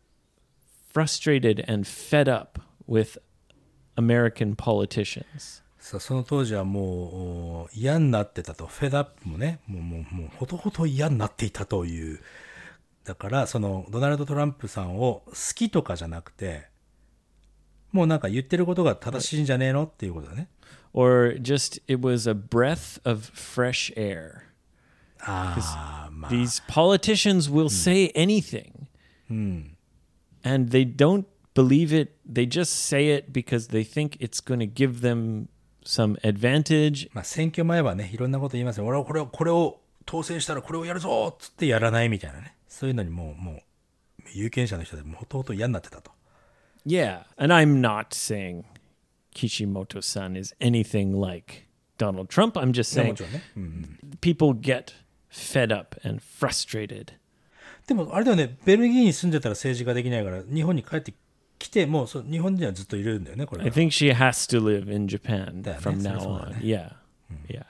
[0.93, 3.17] frustrated and fed up with
[3.97, 5.63] American politicians.
[5.79, 6.85] さあその当時はもう
[7.65, 12.21] お嫌になってたと、フェダップもね、もうもうもうほとほと嫌になっていたという。
[13.10, 16.68] だから、そのドナルド・トランプさんを好きとかじゃなくて、
[17.92, 20.48] もうなんか言ってることが正しいんじゃねえのっていうことだね。
[20.94, 24.42] Or just it was a breath of fresh air.
[25.22, 26.32] ああ、まあ。
[26.32, 28.88] These politicians will say anything.
[30.44, 32.12] And they don't believe it.
[32.32, 35.48] They just say it because they think it's going to give them
[35.84, 37.10] some advantage.
[37.12, 38.86] まあ、選挙前はね、いろんなこと言いますよ。
[38.86, 42.56] 俺はこれを、これを当選したらこれをやるぞっつってやらないみたいなね。
[42.68, 43.62] そういうのにもう、もう、
[44.34, 46.12] 有権者の人でもほとほと嫌になってたと。
[46.84, 47.26] Yeah.
[47.38, 48.64] And I'm not saying
[49.36, 51.68] Kishimoto san is anything like
[52.00, 52.58] Donald Trump.
[52.58, 53.18] I'm just saying
[54.20, 54.94] people get
[55.30, 57.14] fed up and frustrated.
[57.86, 61.14] でも、あれだよね、ベルギーに住んでたら政治ができないから、日本に帰って
[61.60, 63.76] きて、もうそう日本にはずっといるんだよね、これ I は。
[63.76, 66.60] think she has to live in Japan from now on.
[66.62, 66.94] Yeah.
[67.48, 67.66] Yeah.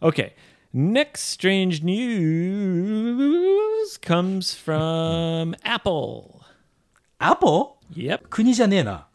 [0.00, 0.34] Okay.
[0.73, 1.81] Next strange
[2.67, 6.41] news comes from Apple.
[7.19, 8.27] アポ Yep.
[8.29, 9.07] 国じゃねえな。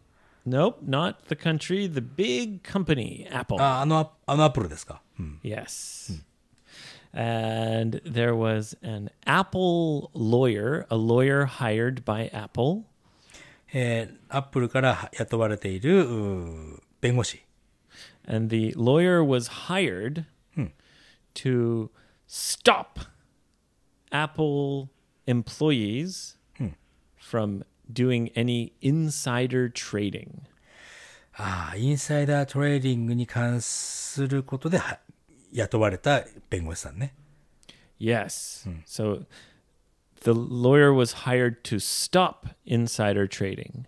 [0.46, 3.62] Nope, not the country, the big company, Apple.
[3.62, 5.00] あ、あのア、あのアップルですか。
[5.20, 5.40] うん。
[5.44, 6.20] Yes.
[7.14, 12.84] And there was an Apple lawyer, a lawyer hired by Apple,
[13.74, 17.42] えーアップルから雇われている、うー弁護士。
[18.26, 20.24] and the lawyer was hired
[21.36, 21.90] to
[22.26, 23.00] stop
[24.10, 24.90] Apple
[25.26, 26.36] employees
[27.16, 30.42] from doing any insider trading.
[31.34, 34.98] ああ、インサイダートレーディングに関することでは
[35.52, 37.14] 雇われた弁護士さんね。
[37.98, 38.68] Yes.
[38.84, 39.24] So
[40.24, 43.86] the lawyer was hired to stop insider trading.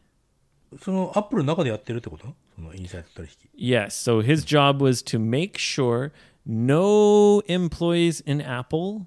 [0.81, 3.51] そのアップルの中でやってるってことそのインサイダー取引。
[3.59, 3.89] Yes.
[3.89, 6.13] So his job was to make sure
[6.50, 9.06] no employees in Apple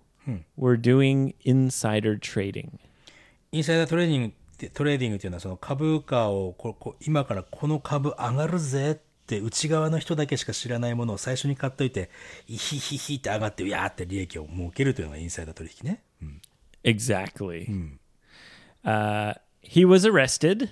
[0.57, 2.78] were doing insider trading.
[3.50, 12.11] インサイダートレーディングって、トレーディングっていうのはその株価をここ今からこの株上がるぜって内側の人だけしか知らないものを最初に買っといて、
[12.46, 16.02] イヒヒヒって上がって、うやーって利益を儲けるというのがインサイダー取引ね。
[16.85, 17.68] Exactly.
[18.85, 20.70] Uh, he was arrested.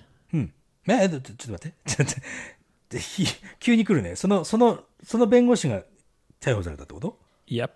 [0.89, 1.75] え、ちょちょっと待って。
[1.85, 2.23] ちょっと待っ
[2.89, 3.25] てひ
[3.59, 4.17] 急に来るね。
[4.17, 5.85] その、その、その弁護士が
[6.41, 7.71] 逮捕されたってこと Yep.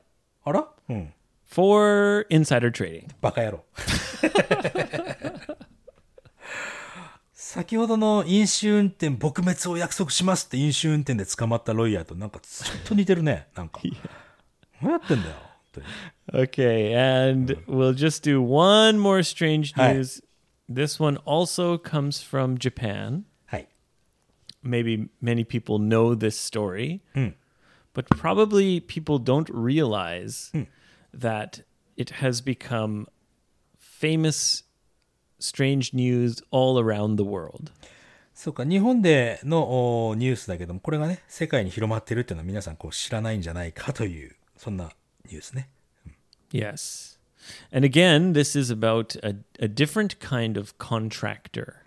[0.44, 1.12] あらうん。
[1.46, 3.08] For insider trading.
[3.20, 3.64] バカ野郎。
[7.32, 13.48] 先ほどの飲酒運転撲滅を約束しますって飲酒運転で捕まったロイヤーとなんかちょっと似てるね。
[13.54, 13.80] なんか。
[14.80, 15.34] 何やってんだよ。
[15.74, 15.82] 本
[16.30, 19.94] 当に Okay, and we'll just do one more strange Hi.
[19.94, 20.22] news.
[20.68, 23.24] This one also comes from Japan.
[23.46, 23.68] はい。
[24.64, 27.00] Maybe many people know this story,
[27.94, 30.64] but probably people don't realize hmm.
[31.12, 31.62] that
[31.96, 33.06] it has become
[33.78, 34.64] famous
[35.38, 37.70] strange news all around the world.
[38.34, 44.90] そうか、日本でのニュースだけども、これがね、世界に広まってるっていうのは皆さんこう知らないんじゃないかという、そんな
[45.26, 45.68] ニュースね。
[46.50, 47.14] Yes.
[47.70, 51.84] And again, this is about a, a different kind of contractor.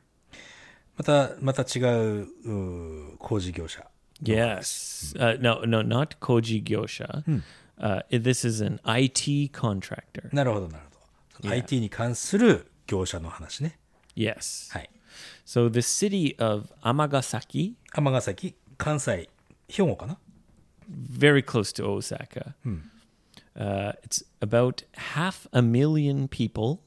[4.23, 5.15] Yes.
[5.19, 7.43] Uh, no, no, not Koji Gyosha.
[7.79, 10.29] Uh, this is an IT contractor.
[10.33, 10.99] なるほど、なるほど。
[11.43, 13.79] その IT に関する業者の話ね。
[14.17, 14.73] Yes.
[14.73, 14.91] はい。
[15.45, 19.29] So the city of Amagasaki, 尼崎、関西、
[19.69, 20.19] 兵庫かな
[20.91, 22.55] very close to Osaka,
[23.57, 26.81] uh, it's about half a million people.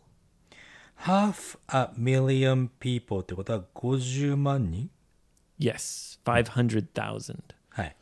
[0.98, 4.89] half a million people ってことは50万人
[5.60, 7.38] Yes, 500,000.
[7.70, 7.96] はい。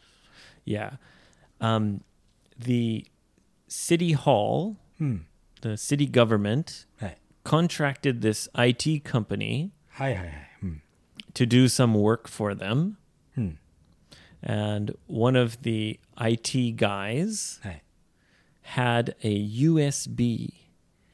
[0.66, 0.98] Yeah.
[1.60, 2.02] Um,
[2.60, 3.06] the
[3.68, 4.76] city hall,
[5.62, 7.18] the city government, はい。
[7.44, 10.50] contracted this IT company はいはいはい。
[10.64, 10.82] うん。
[11.34, 12.96] to do some work for them.
[14.46, 17.84] And one of the IT guys はい。
[18.76, 19.30] had a
[19.62, 20.54] USB.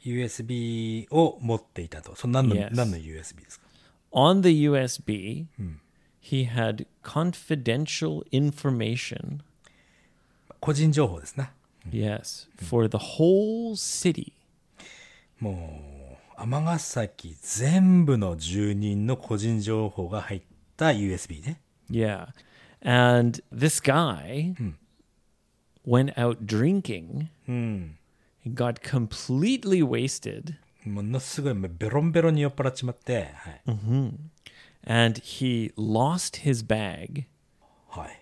[0.03, 2.15] USB を持っていたと。
[2.15, 2.69] その何の、 Yes.
[2.75, 3.67] 何の USB ですか
[4.11, 5.45] On the USB,
[6.24, 9.40] He had confidential information.
[10.60, 11.52] 個人情報ですな。
[11.90, 14.32] Yes, for the whole city.
[15.38, 20.42] もう、尼崎全部の住人の個人情報が入っ
[20.76, 21.60] た USB ね。
[21.90, 22.28] Yeah.
[22.80, 24.54] And this guy
[25.86, 27.28] went out drinking.
[27.46, 33.62] He got completely wasted ものすごいベロンベロンに酔っ払っちまって、はい。
[34.83, 37.25] and he lost his bag.
[37.89, 38.19] はい。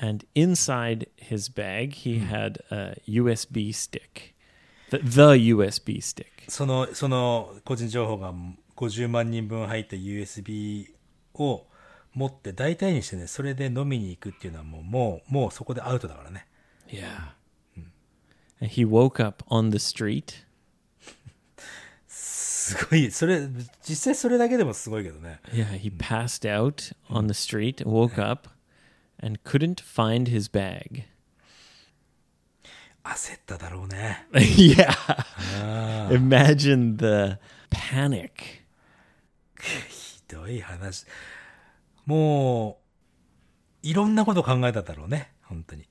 [0.00, 4.34] And inside his bag, he had a USB stick.
[4.90, 6.26] The, the USB stick.
[6.48, 8.32] その、その個人情報が
[8.76, 10.86] 50万人分入った USB
[11.34, 11.66] を
[12.14, 16.46] 持って大体にしてね、それで飲みに行くっていうのはもう、もう、もうそこでアウトだからね。
[16.88, 17.34] Yeah.
[18.60, 20.44] And he woke up on the street
[22.63, 23.49] すごい、それ、
[23.81, 25.41] 実際それだけでもすごいけどね。
[25.51, 28.49] Yeah, he passed out on the street, woke up,
[29.21, 31.03] and couldn't find his bag.
[33.03, 34.25] 焦っただろうね。
[34.31, 34.93] yeah.
[36.09, 37.37] Imagine the
[37.69, 38.31] panic.
[39.89, 41.05] ひどい話。
[42.05, 42.79] も
[43.83, 45.33] う、いろんなこと考えただろうね。
[45.41, 45.89] 本当に。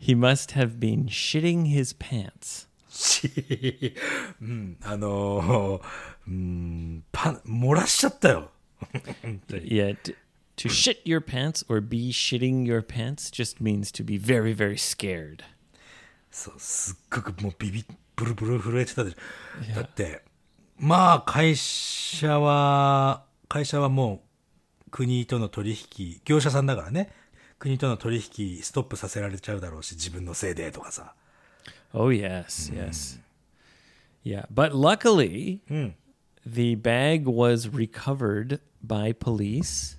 [0.00, 2.68] He must have been shitting his pants.
[2.94, 3.94] し、
[4.40, 5.82] うん、あのー、
[6.28, 8.50] うん、パン、漏らしちゃったよ。
[9.22, 9.70] 本当に。
[9.70, 10.14] Yeah, t-
[10.56, 14.74] to shit your pants or be shitting your pants just means to be very, very
[14.74, 15.44] scared.
[16.30, 17.84] そう、すっごくもうビビ、
[18.16, 19.74] ブルブル震えてたでしょ。
[19.74, 20.22] だって、
[20.78, 24.22] まあ、会社は、会社はも
[24.86, 27.12] う、国との取引、業者さんだからね。
[27.58, 31.14] 国との取引ストップさせられちゃうだろうし、自分のせいでとかさ。
[31.93, 33.17] Oh, yes, yes.
[34.23, 35.61] Yeah, but luckily,
[36.45, 39.95] the bag was recovered by police.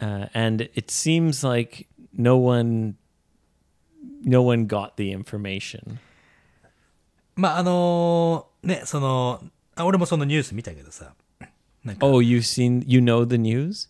[0.00, 2.96] Uh, and it seems like no one
[4.22, 5.98] no one got the information.
[7.36, 9.42] まあ、あのーね、その、
[9.74, 11.14] あ俺もそのニュース見たけどさ。
[11.84, 13.88] なんか、 Oh, you've seen you know the news?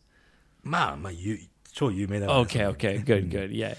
[0.63, 1.39] まあ、まあ、ゆ
[1.73, 3.51] 超有名だから、 Okay, okay, good, good.
[3.51, 3.77] Yeah.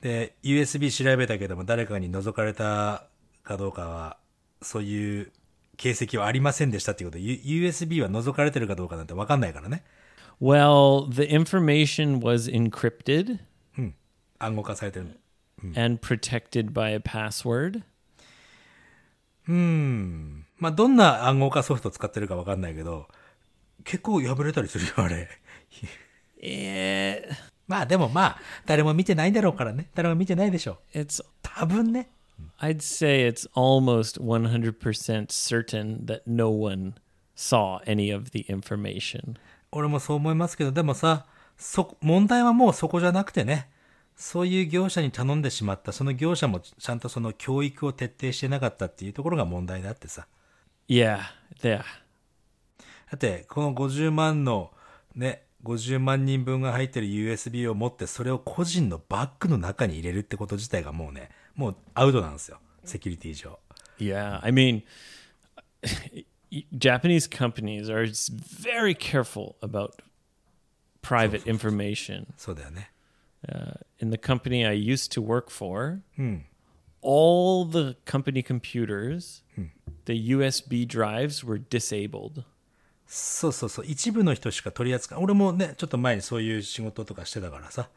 [0.00, 3.04] で、USB 調べたけども、誰かに覗かれた
[3.42, 4.16] かどうかは、
[4.62, 5.32] そういう
[5.76, 9.84] 形跡はありませんでしたっていうことで、USB は覗かれてるかどうかなんてわかんないからね。
[10.40, 13.40] Well, the information was encrypted
[14.38, 15.18] 暗号化されてる。
[15.74, 17.82] and protected by a password.
[20.58, 23.08] まあ、どんな暗号化ソフト使ってるかわかんないけど、
[23.84, 25.28] 結構破れたりするよ、あれ。
[26.40, 27.28] Eh,
[27.68, 29.88] まあ、でもまあ、誰も見てないんだろうからね。
[29.94, 30.98] 誰も見てないでしょう。
[30.98, 32.08] it's 多分ね。
[32.60, 36.94] I'd say it's almost 100% certain that no one
[37.36, 39.36] saw any of the information.
[39.70, 43.68] 俺もそう思いますけど、でもさ、そ、問題はもうそこじゃなくてね、
[44.16, 50.26] そういう業者に頼んでしまった、その業者もちゃんとその教育を徹底してなかったっていうところが問題であってさ。
[50.88, 51.20] Yeah,
[51.60, 51.78] yeah.
[51.78, 51.84] だ
[53.14, 54.72] って、この50万の、
[55.14, 62.58] ね、50万人分が入ってる USB を持って、それを個人のバッグの中に入れるってこと自体がもうね、もうアウトなんですよ。
[62.84, 63.58] セキュリティ上。
[63.98, 64.82] Yeah, I mean,
[66.78, 70.00] Japanese companies are very careful about
[71.02, 72.26] private information.
[72.36, 72.92] そうだよね。
[73.48, 76.00] Uh, in the company I used to work for,
[77.00, 79.42] all the company computers,
[80.06, 82.44] the USB drives were disabled.
[83.08, 83.86] そうそうそう。
[83.86, 87.88] 一部の人しか取り扱い、俺もね、ちょっと前にそういう仕事とかしてたからさ。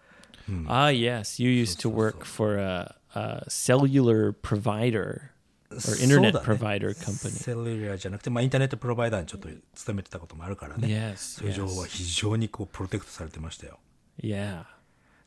[0.68, 5.32] Ah, yes, you used to work for a, a cellular provider
[5.70, 7.32] or internet provider company.
[7.32, 10.88] セルリアじゃなくて、まあ、インターネットプロバイダーにちょっと勤めてたこともあるからね。
[10.88, 13.80] Yes, そういう情報は.非常にこう、プロテクトされてましたよ。
[14.22, 14.64] Yeah.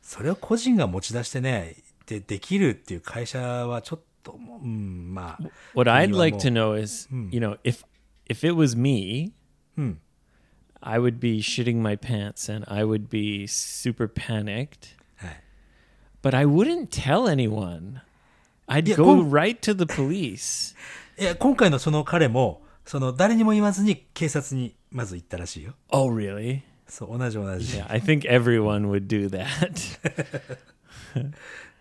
[0.01, 5.43] それを個人が持ち出してね、で、できるっていう会社はちょっともう、うん、まあ。
[5.73, 7.83] What I'd like to know is, you know, if
[8.27, 9.31] if it was me,
[10.82, 15.42] I would be shitting my pants and I would be super panicked, はい。
[16.22, 18.00] but I wouldn't tell anyone.
[18.66, 20.74] I'd Yeah, go go- right to the police.
[21.18, 25.74] いや、今回のその彼も、 その、誰にも言わずに警察にまず行ったらしいよ。
[25.90, 26.62] Oh, really?
[26.88, 27.76] そう、同じ同じ。
[27.76, 29.98] Yeah, I think everyone would do that.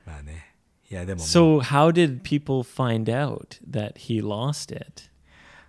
[0.05, 0.45] まあね。
[0.91, 5.09] いや、でももう、 so, how did people find out that he lost it?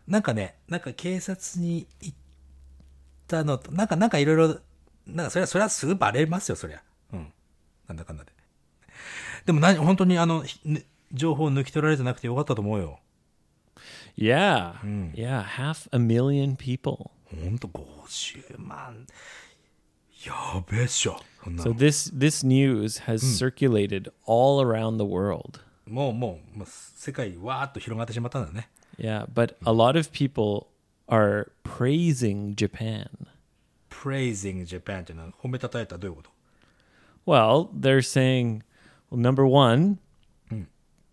[0.08, 2.18] なんかね、なんか警察に行っ
[3.28, 4.60] たのと、なんか、なんかいろいろ、
[5.08, 6.82] なんかそれは、それはすぐバレますよ、そりゃ。
[7.14, 7.34] うん。
[7.88, 8.32] なんだかんだで。
[9.46, 10.44] でも何、本当にあの、
[11.12, 13.00] 情報を抜き取られてなくてよかったと思うよ。
[14.18, 14.76] Yeah.
[15.14, 17.10] Yeah, half a million people.
[17.26, 19.06] ほんと50万。
[20.26, 20.34] や
[20.70, 21.20] べえっしょ。
[21.44, 25.60] そんな So の this this news has circulated all around the world.
[25.86, 28.70] もう、もう、もう世界わーっと広がってしまったんだね。
[28.99, 30.69] Yeah, but a lot of people
[31.09, 33.09] are praising Japan.
[33.89, 36.31] praising Japan っていうのは褒めたたえたらどういうこと
[37.27, 38.63] Well, they're saying,
[39.11, 39.99] well, number one,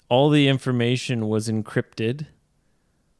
[0.10, 2.28] all the information was encrypted.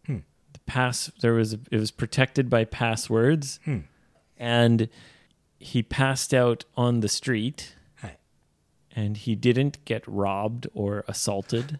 [0.08, 3.60] The pass there was it was protected by passwords,
[4.38, 4.90] and
[5.60, 8.18] he passed out on the street, はい。
[8.96, 11.80] and he didn't get robbed or assaulted.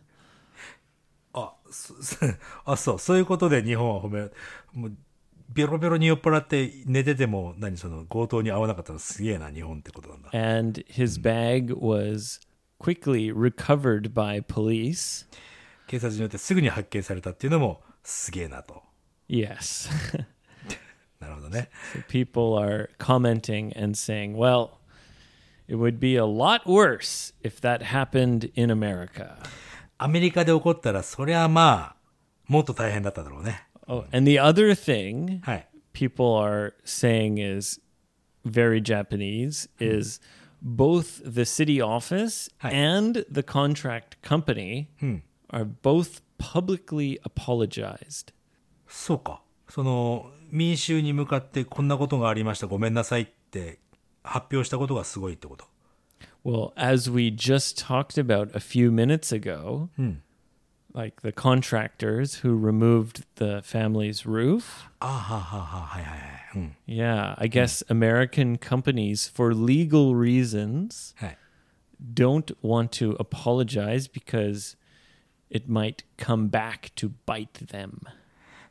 [2.65, 4.31] あ、そう、そういうことで日本は褒め、
[4.73, 4.93] もう、
[5.49, 10.31] ベロベロに酔っ払って寝てても、何その強盗に遭わなかったのすげえな、日本ってことなんだ。
[10.33, 12.41] and his bag was
[12.79, 15.27] quickly recovered by police.
[15.87, 18.83] 警察によってすぐに発見されたっていうのもすげえなと。
[19.29, 19.91] Yes.
[21.21, 21.71] なるほどね。
[22.09, 24.79] People are commenting and saying, well,
[25.69, 29.37] it would be a lot worse if that happened in America.
[30.03, 31.97] アメリカで起こったら、そりゃまあ、
[32.49, 33.69] もっと大変だっただろうね。
[33.87, 35.69] Oh, and the other thing はい。
[35.93, 37.81] people are saying is
[38.45, 40.21] very Japanese is
[40.61, 42.71] both the city office Hi.
[42.73, 44.89] and the contract company
[45.51, 48.33] are both publicly apologized.
[48.89, 49.43] そうか。
[49.69, 53.79] その、民衆に向かってこんなことがありました、ごめんなさいって
[54.25, 55.72] 発表したことがすごいってこと。
[56.44, 59.90] Well, as we just talked about a few minutes ago,
[60.94, 64.90] like the contractors who removed the family's roof.
[65.00, 66.30] ああ、はあ、はあ、はあ、はいはいはい。
[66.56, 66.76] うん。
[66.88, 71.38] Yeah, I guess American companies, for legal reasons, はい。
[72.14, 74.78] don't want to apologize because
[75.50, 78.00] it might come back to bite them.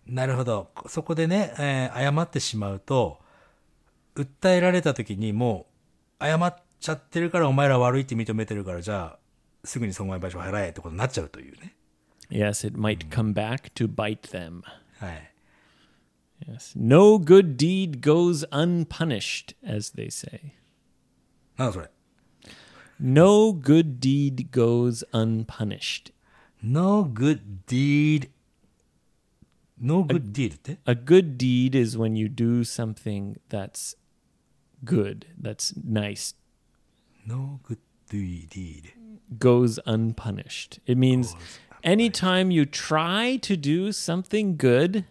[0.06, 0.70] なるほど。
[0.86, 3.18] そこでね、えー謝ってしまうと、
[4.14, 5.66] 訴えられた時にも
[6.20, 9.18] う、謝っ ちゃってるからお前ら悪いって認めてるから、じゃあ、
[9.64, 11.74] すぐに損害賠償払えってことになっちゃうというね。
[12.30, 14.62] Yes, it might come back to bite them.
[14.98, 15.32] はい。
[16.48, 16.74] Yes.
[16.76, 20.52] No good deed goes unpunished, as they say.
[21.56, 21.90] なんだそれ。
[22.98, 26.12] No good deed goes unpunished.
[26.62, 28.30] No good deed.
[29.78, 33.96] No good deed って A good deed is when you do something that's
[34.84, 36.34] good, that's nice,
[37.25, 37.77] ?No good
[38.09, 38.93] deed.
[39.39, 40.79] goes unpunished.
[40.85, 41.35] It means
[41.83, 45.05] anytime you try to do something good,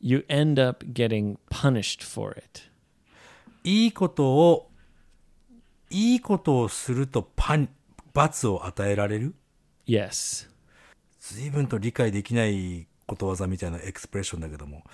[0.00, 2.62] you end up getting punished for it.
[3.64, 4.70] いいことを、
[5.90, 7.68] いいことをするとパン、
[8.14, 9.34] 罰を与えられる
[9.86, 10.48] Yes.
[11.20, 14.84] 随分と理解できないことわざみたいなエクスプレッションだけども。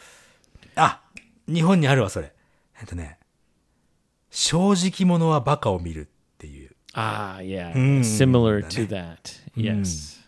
[0.77, 1.03] あ
[1.47, 2.33] 日本にあるわ、それ。
[2.81, 3.19] えっとね、
[4.31, 6.09] 正直者はバカを見る
[6.44, 6.76] っていう。
[6.94, 7.74] Ah, yeah.
[8.04, 9.40] Similar to that.
[9.56, 10.20] Yes.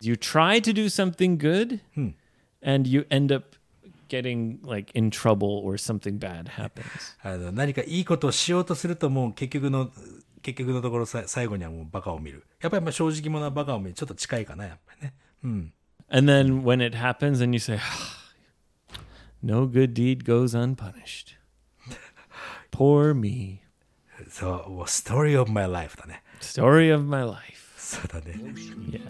[0.00, 1.80] You try to do something good
[2.62, 3.56] and you end up
[4.08, 7.16] getting like in trouble or something bad happens.
[7.22, 9.90] あの何かいいことをしようとするともう結局の、
[10.42, 12.44] 結局のところさ最後にはもうバカを見る。
[12.60, 13.94] やっぱりまあ正直者はバカを見る。
[13.94, 15.14] ちょっと近いかな、やっぱりね。
[15.42, 15.72] うん。
[16.10, 17.78] And then when it happens and you say,
[19.42, 21.36] no good deed goes unpunished.
[22.70, 23.62] Poor me.
[24.29, 26.23] そう、story of my life だね。
[26.41, 27.39] Story of my life.
[27.77, 28.35] そうだね。
[28.89, 29.01] Yeah.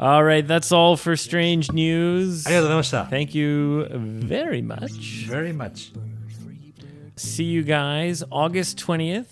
[0.00, 2.46] All right, that's all for strange news.
[2.46, 3.04] ありがとうございました。
[3.04, 3.88] Thank you
[4.26, 5.28] very much.
[5.28, 5.92] Very much.
[7.16, 9.26] See you guys August 20th.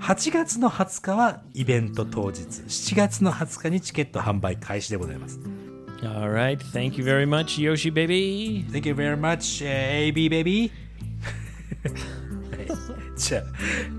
[0.00, 5.40] 8月の20日はイベント当日、7月の20日にチケット販売開始でございます。
[6.02, 8.66] All right, thank you very much, Yoshi baby.
[8.70, 10.70] Thank you very much, uh, Abe baby.
[13.16, 13.42] じゃあ、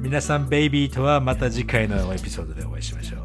[0.01, 3.25] 皆さんベイビーとはまた次回のエピソードでお会いしましょう。